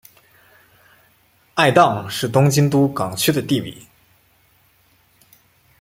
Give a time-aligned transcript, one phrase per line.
[1.53, 3.85] 爱宕是东京都港区的地名。